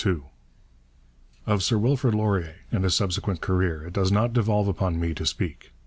Of 1.45 1.61
Sir 1.61 1.77
Wilfrid 1.77 2.15
Laurier 2.15 2.55
and 2.71 2.83
his 2.83 2.95
subsequent 2.95 3.39
career 3.39 3.85
it 3.85 3.93
does 3.93 4.11
not 4.11 4.33
devolve 4.33 4.67
upon 4.67 4.99
me 4.99 5.13
to 5.13 5.27
speak. 5.27 5.73